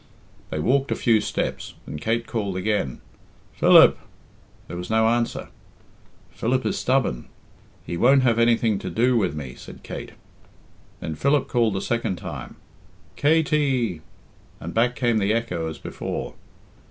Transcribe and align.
They 0.49 0.57
walked 0.59 0.91
a 0.91 0.95
few 0.95 1.21
steps, 1.21 1.75
and 1.85 2.01
Kate 2.01 2.25
called 2.25 2.57
again, 2.57 3.01
"Philip!" 3.53 3.99
There 4.67 4.75
was 4.75 4.89
no 4.89 5.07
answer. 5.07 5.49
"Philip 6.31 6.65
is 6.65 6.79
stubborn; 6.79 7.27
he 7.85 7.97
won't 7.97 8.23
have 8.23 8.39
anything 8.39 8.79
to 8.79 8.89
do 8.89 9.15
with 9.15 9.35
me," 9.35 9.53
said 9.53 9.83
Kate. 9.83 10.13
Then 11.01 11.13
Philip 11.13 11.47
called 11.47 11.77
a 11.77 11.81
second 11.81 12.15
time, 12.15 12.55
"Katey!" 13.15 14.01
And 14.59 14.73
back 14.73 14.95
came 14.95 15.19
the 15.19 15.33
echo 15.35 15.67
as 15.69 15.77
before. 15.77 16.33